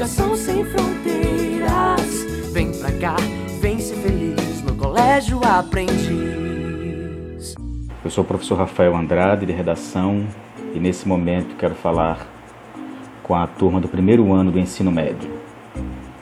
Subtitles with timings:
[0.00, 2.24] Educação sem fronteiras.
[2.54, 3.16] Vem pra cá,
[3.60, 5.98] vem ser feliz no Colégio Aprendiz.
[8.02, 10.26] Eu sou o professor Rafael Andrade, de redação,
[10.74, 12.26] e nesse momento quero falar
[13.22, 15.30] com a turma do primeiro ano do ensino médio.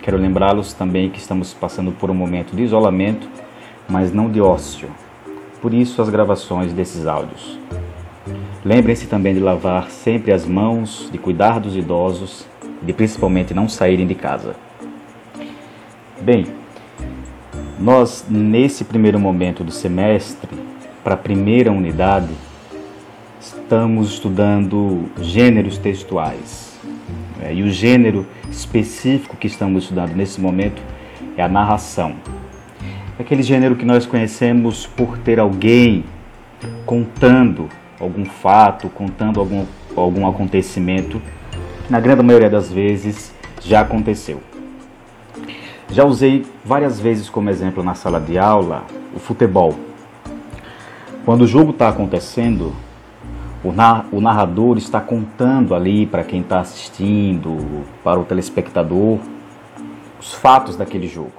[0.02, 3.28] Quero lembrá-los também que estamos passando por um momento de isolamento,
[3.88, 4.90] mas não de ócio.
[5.62, 7.56] Por isso, as gravações desses áudios.
[8.64, 12.44] Lembrem-se também de lavar sempre as mãos, de cuidar dos idosos,
[12.82, 14.56] de principalmente não saírem de casa.
[16.20, 16.46] Bem,
[17.78, 20.50] nós nesse primeiro momento do semestre,
[21.04, 22.30] para a primeira unidade,
[23.40, 26.78] estamos estudando gêneros textuais.
[27.40, 30.82] É, e o gênero específico que estamos estudando nesse momento
[31.36, 32.16] é a narração.
[33.18, 36.04] Aquele gênero que nós conhecemos por ter alguém
[36.84, 37.68] contando
[38.00, 39.64] algum fato, contando algum,
[39.96, 41.20] algum acontecimento,
[41.88, 44.40] na grande maioria das vezes já aconteceu.
[45.90, 49.74] Já usei várias vezes como exemplo na sala de aula o futebol.
[51.24, 52.74] Quando o jogo está acontecendo,
[53.64, 53.72] o,
[54.16, 59.18] o narrador está contando ali para quem está assistindo, para o telespectador,
[60.20, 61.32] os fatos daquele jogo.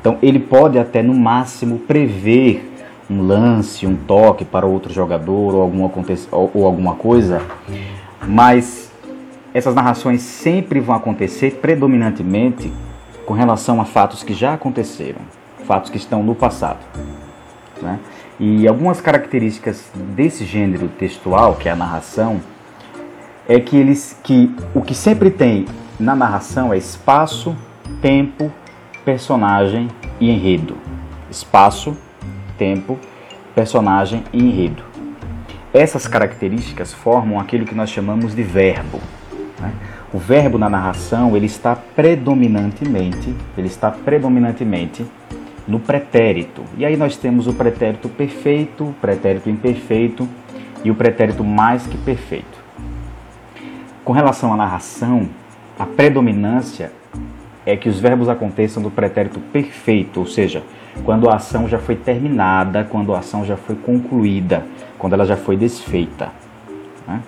[0.00, 2.70] Então ele pode até no máximo prever
[3.10, 5.90] um lance, um toque para outro jogador ou alguma,
[6.30, 7.42] ou alguma coisa,
[8.26, 8.91] mas
[9.54, 12.72] essas narrações sempre vão acontecer predominantemente
[13.26, 15.20] com relação a fatos que já aconteceram,
[15.66, 16.80] fatos que estão no passado.
[17.80, 17.98] Né?
[18.40, 22.40] E algumas características desse gênero textual, que é a narração,
[23.48, 25.66] é que eles que o que sempre tem
[25.98, 27.56] na narração é espaço,
[28.00, 28.50] tempo,
[29.04, 29.88] personagem
[30.20, 30.76] e enredo.
[31.30, 31.96] Espaço,
[32.56, 32.98] tempo,
[33.54, 34.82] personagem e enredo.
[35.72, 39.00] Essas características formam aquilo que nós chamamos de verbo.
[39.62, 39.72] Né?
[40.12, 45.06] O verbo na narração ele está predominantemente, ele está predominantemente
[45.66, 46.64] no pretérito.
[46.76, 50.28] E aí nós temos o pretérito perfeito, o pretérito imperfeito
[50.84, 52.60] e o pretérito mais que perfeito.
[54.04, 55.28] Com relação à narração,
[55.78, 56.90] a predominância
[57.64, 60.64] é que os verbos aconteçam do pretérito perfeito, ou seja,
[61.04, 64.66] quando a ação já foi terminada, quando a ação já foi concluída,
[64.98, 66.30] quando ela já foi desfeita.
[67.06, 67.22] Né?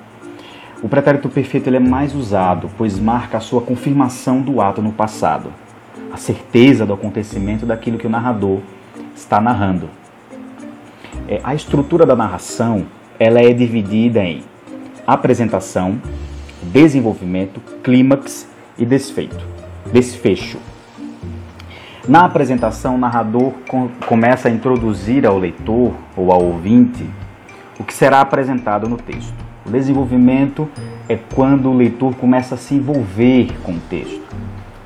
[0.85, 4.93] O pretérito perfeito ele é mais usado, pois marca a sua confirmação do ato no
[4.93, 5.51] passado,
[6.13, 8.61] a certeza do acontecimento daquilo que o narrador
[9.17, 9.89] está narrando.
[11.27, 12.85] É, a estrutura da narração
[13.19, 14.43] ela é dividida em
[15.07, 15.99] apresentação,
[16.63, 18.47] desenvolvimento, clímax
[18.77, 19.55] e desfeito
[19.91, 20.59] desfecho.
[22.07, 23.53] Na apresentação, o narrador
[24.07, 27.09] começa a introduzir ao leitor ou ao ouvinte
[27.79, 29.44] o que será apresentado no texto.
[29.67, 30.69] O desenvolvimento
[31.09, 34.23] é quando o leitor começa a se envolver com o texto.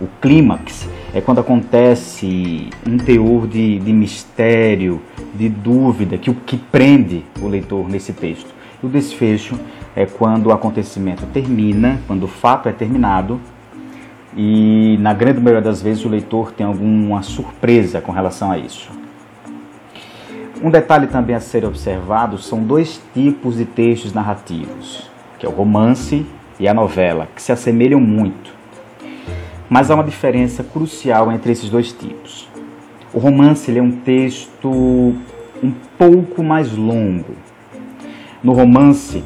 [0.00, 5.00] O clímax é quando acontece um teor de, de mistério,
[5.34, 8.54] de dúvida, que que prende o leitor nesse texto.
[8.80, 9.58] O desfecho
[9.96, 13.40] é quando o acontecimento termina, quando o fato é terminado
[14.36, 18.88] e na grande maioria das vezes o leitor tem alguma surpresa com relação a isso.
[20.60, 25.08] Um detalhe também a ser observado são dois tipos de textos narrativos,
[25.38, 26.26] que é o romance
[26.58, 28.52] e a novela, que se assemelham muito.
[29.70, 32.48] Mas há uma diferença crucial entre esses dois tipos.
[33.14, 37.36] O romance é um texto um pouco mais longo.
[38.42, 39.22] No romance,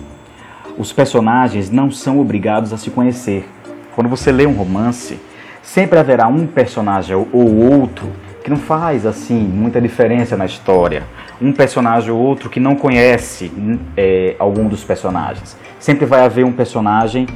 [0.77, 3.49] os personagens não são obrigados a se conhecer
[3.95, 5.19] quando você lê um romance,
[5.63, 8.11] sempre haverá um personagem ou outro
[8.43, 11.05] que não faz assim muita diferença na história.
[11.41, 13.53] Um personagem ou outro que não conhece
[13.97, 15.57] é, algum dos personagens.
[15.79, 17.27] Sempre vai haver um personagem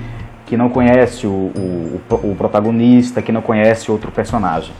[0.46, 4.72] que não conhece o, o, o protagonista, que não conhece outro personagem.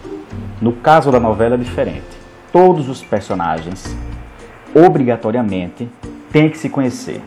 [0.60, 2.04] No caso da novela é diferente.
[2.53, 3.94] Todos os personagens,
[4.75, 5.88] obrigatoriamente,
[6.32, 7.20] têm que se conhecer.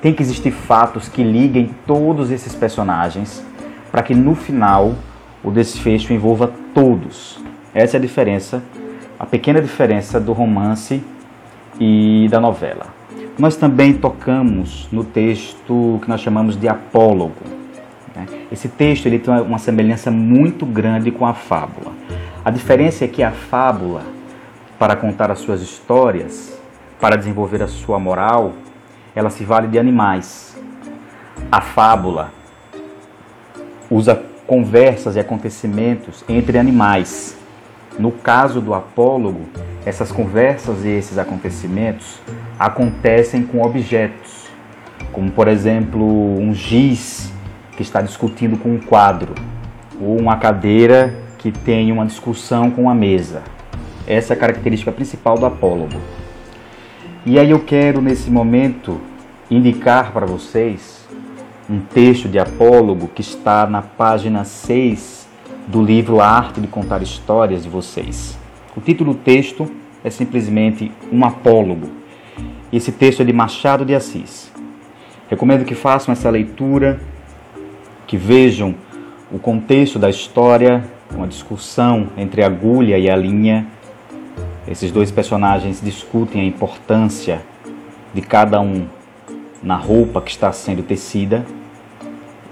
[0.00, 3.44] Tem que existir fatos que liguem todos esses personagens
[3.90, 4.94] para que no final
[5.46, 7.38] o desfecho envolva todos.
[7.72, 8.60] Essa é a diferença,
[9.16, 11.00] a pequena diferença do romance
[11.78, 12.88] e da novela.
[13.38, 17.44] Nós também tocamos no texto que nós chamamos de apólogo.
[18.14, 18.26] Né?
[18.50, 21.92] Esse texto ele tem uma semelhança muito grande com a fábula.
[22.44, 24.02] A diferença é que a fábula,
[24.80, 26.58] para contar as suas histórias,
[27.00, 28.52] para desenvolver a sua moral,
[29.14, 30.58] ela se vale de animais.
[31.52, 32.32] A fábula
[33.88, 37.36] usa conversas e acontecimentos entre animais.
[37.98, 39.42] No caso do apólogo,
[39.84, 42.20] essas conversas e esses acontecimentos
[42.58, 44.48] acontecem com objetos,
[45.12, 46.04] como por exemplo
[46.38, 47.32] um giz
[47.76, 49.34] que está discutindo com um quadro.
[49.98, 53.42] ou uma cadeira que tem uma discussão com a mesa.
[54.06, 55.98] Essa é a característica principal do apólogo.
[57.24, 59.00] E aí eu quero nesse momento
[59.50, 61.06] indicar para vocês
[61.68, 65.26] um texto de apólogo que está na página 6
[65.66, 68.38] do livro A Arte de Contar Histórias de vocês.
[68.76, 69.68] O título do texto
[70.04, 71.88] é simplesmente Um Apólogo.
[72.72, 74.52] Esse texto é de Machado de Assis.
[75.28, 77.00] Recomendo que façam essa leitura,
[78.06, 78.74] que vejam
[79.32, 83.66] o contexto da história, uma discussão entre a agulha e a linha.
[84.68, 87.42] Esses dois personagens discutem a importância
[88.14, 88.86] de cada um
[89.62, 91.44] na roupa que está sendo tecida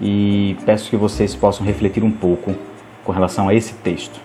[0.00, 2.54] e peço que vocês possam refletir um pouco
[3.04, 4.20] com relação a esse texto.